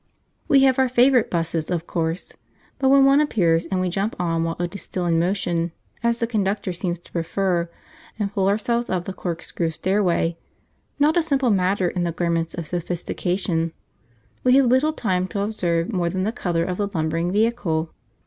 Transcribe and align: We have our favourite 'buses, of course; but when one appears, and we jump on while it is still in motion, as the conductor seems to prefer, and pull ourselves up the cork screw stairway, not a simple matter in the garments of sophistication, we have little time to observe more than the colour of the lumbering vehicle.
We 0.47 0.61
have 0.63 0.79
our 0.79 0.89
favourite 0.89 1.29
'buses, 1.29 1.69
of 1.69 1.85
course; 1.85 2.33
but 2.79 2.89
when 2.89 3.05
one 3.05 3.21
appears, 3.21 3.67
and 3.67 3.79
we 3.79 3.87
jump 3.87 4.15
on 4.19 4.43
while 4.43 4.55
it 4.59 4.73
is 4.73 4.81
still 4.81 5.05
in 5.05 5.19
motion, 5.19 5.73
as 6.01 6.17
the 6.17 6.25
conductor 6.25 6.73
seems 6.73 6.97
to 6.97 7.11
prefer, 7.11 7.69
and 8.17 8.33
pull 8.33 8.49
ourselves 8.49 8.89
up 8.89 9.05
the 9.05 9.13
cork 9.13 9.43
screw 9.43 9.69
stairway, 9.69 10.39
not 10.97 11.17
a 11.17 11.21
simple 11.21 11.51
matter 11.51 11.87
in 11.87 12.03
the 12.03 12.11
garments 12.11 12.55
of 12.55 12.65
sophistication, 12.65 13.73
we 14.43 14.55
have 14.55 14.65
little 14.65 14.91
time 14.91 15.27
to 15.27 15.41
observe 15.41 15.93
more 15.93 16.09
than 16.09 16.23
the 16.23 16.31
colour 16.31 16.63
of 16.63 16.77
the 16.77 16.89
lumbering 16.95 17.31
vehicle. 17.31 17.93